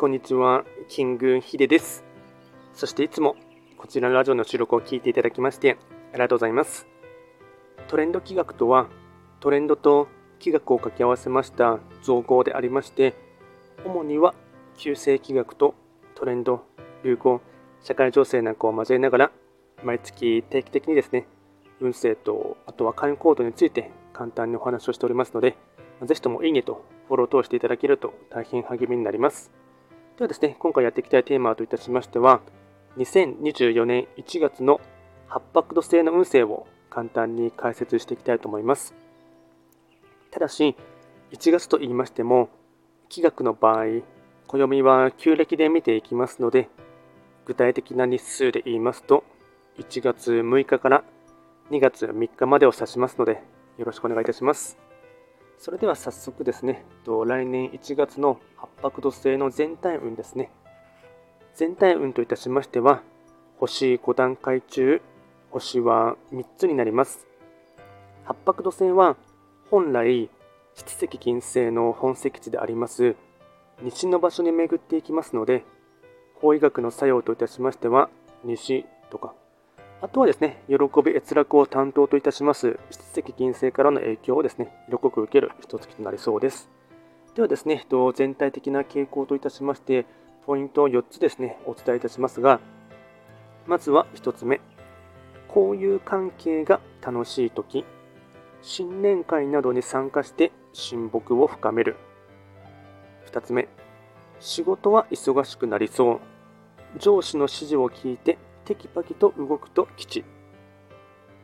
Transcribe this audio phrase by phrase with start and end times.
[0.00, 2.04] こんにちは、キングヒデです。
[2.72, 3.36] そしていつも
[3.76, 5.76] こちらのラジオの収録を聞いていただきまして
[6.12, 6.86] ありがとうございます。
[7.86, 8.88] トレンド企画とは、
[9.40, 10.08] トレンドと
[10.42, 13.14] 企画を掛け合わせました造語でありまして、
[13.84, 14.34] 主には
[14.78, 15.74] 旧世企画と
[16.14, 16.64] トレンド、
[17.04, 17.42] 流行、
[17.82, 19.32] 社会情勢なんかを交えながら、
[19.84, 21.26] 毎月定期的にですね、
[21.78, 25.58] 運勢と、あとは会員行動について簡単にお話をしておりますので、
[26.02, 29.59] ぜひともいいねとフォローを通していただけると大変励みになります。
[30.20, 32.42] ではですね、今回やっていきたいテーマといたしましては、
[32.98, 34.78] 2024年1月の
[35.28, 38.94] 八白土星の運勢を簡単に解説していきたいと思います。
[40.30, 40.76] ただし、
[41.32, 42.50] 1月と言いましても、
[43.08, 44.02] 気学の場合、
[44.46, 46.68] 暦は旧暦で見ていきますので、
[47.46, 49.24] 具体的な日数で言いますと、
[49.78, 51.02] 1月6日から
[51.70, 53.42] 2月3日までを指しますので、
[53.78, 54.89] よろしくお願いいたします。
[55.60, 60.50] それでは早速ですね、来年1月の八白土星の全体運ですね。
[61.54, 63.02] 全体運といたしましては、
[63.58, 65.02] 星5段階中、
[65.50, 67.26] 星は3つになります。
[68.24, 69.18] 八白土星は
[69.70, 70.30] 本来、
[70.76, 73.14] 七石金星の本石地であります、
[73.82, 75.66] 西の場所に巡っていきますので、
[76.36, 78.08] 法医学の作用といたしましては、
[78.44, 79.34] 西とか、
[80.02, 86.70] あとはですね、喜び閲楽を担当といたします、七石金星からの影響をですね、色濃く受ける一月となりそうです。
[87.34, 87.84] ではですね、
[88.14, 90.06] 全体的な傾向といたしまして、
[90.46, 92.60] ポイントを4つですね、お伝えいたしますが、
[93.66, 94.62] まずは1つ目、
[95.54, 97.84] 交友関係が楽しい時、
[98.62, 101.96] 新年会などに参加して親睦を深める。
[103.30, 103.68] 2つ目、
[104.38, 106.20] 仕事は忙しくなりそう。
[106.98, 108.38] 上司の指示を聞いて
[108.70, 110.24] テキパキと動くと吉。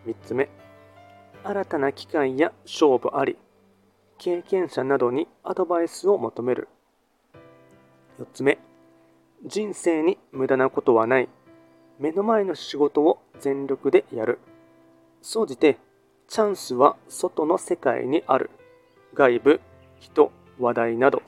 [0.07, 0.49] 3つ目、
[1.43, 3.37] 新たな機会や勝負あり。
[4.17, 6.69] 経験者などにアドバイスを求める。
[8.21, 8.61] 4つ目、
[9.45, 11.29] 人生に無駄なことはない。
[11.99, 14.39] 目の前の仕事を全力でやる。
[15.21, 15.79] 総じて、
[16.29, 18.51] チャンスは外の世界にある。
[19.15, 19.61] 外部、
[19.99, 21.23] 人、話題など。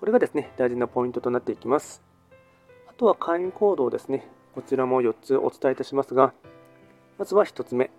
[0.00, 2.02] これがですね、大事なポイントとなっていきます。
[2.88, 4.26] あとは会員行動ですね。
[4.56, 6.32] こちらも4つお伝えいたしますが、
[7.18, 7.90] まずは1つ目。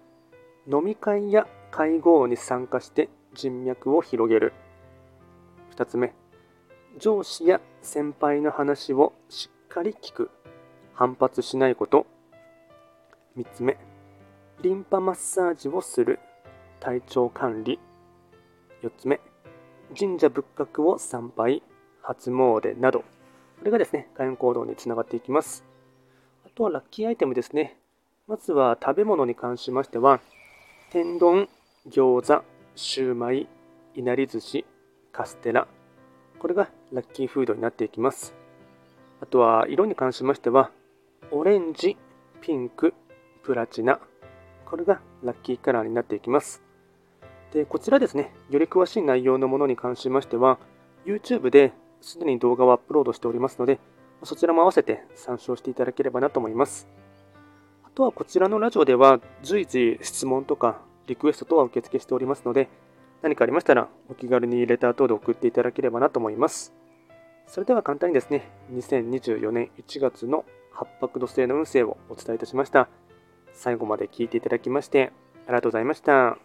[0.68, 4.54] 飲み会や会合に参加して人脈を広げる。
[5.76, 6.16] 2つ目。
[6.98, 10.32] 上司や先輩の話をしっかり聞く。
[10.96, 12.08] 反発しないこと。
[13.38, 13.78] 3つ目。
[14.64, 16.20] リンパマッサージをする。
[16.80, 17.80] 体調管理。
[18.82, 19.22] 4つ目。
[19.96, 21.62] 神社仏閣を参拝。
[22.02, 23.02] 初詣など。
[23.02, 23.06] こ
[23.62, 25.64] れがですね、会員行動につながっていきます。
[26.58, 27.78] あとはラッキーアイテムですね。
[28.28, 30.20] まずは食べ物に関しましては、
[30.90, 31.48] 天丼、
[31.88, 32.44] 餃子、
[32.76, 33.48] シューマイ、
[33.94, 34.66] いなり寿司、
[35.12, 35.68] カステラ。
[36.40, 38.34] これがラッキーフードになっていきます。
[39.22, 40.72] あとは色に関しましては、
[41.30, 41.96] オレンジ、
[42.42, 42.96] ピンク、
[43.44, 44.00] プラチナ。
[44.66, 46.64] これがラッキーカラーになっていきます。
[47.54, 50.58] で、こちらですね、より詳しい内容のものに関しましては、
[51.06, 53.80] YouTube ですでに動画をアップロードしておりますので、
[54.24, 56.88] そちらも合わせて参照していただければなと思います。
[57.84, 62.70] あとはこちらのラジオでは随時質問とかリクエスト等は受付しておりますので、
[63.22, 66.74] 何かありましたらお気軽にレター等で送っていただければなと思います。
[67.48, 72.90] それでは簡単にですね、2024年1月の八白土星の運勢をお伝えいたしました。
[73.54, 75.12] 最後まで聞いていただきまして
[75.48, 76.38] ありがとうございました。